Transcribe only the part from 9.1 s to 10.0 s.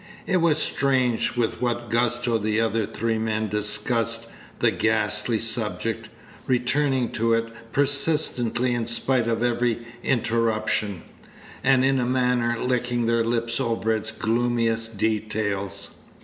of every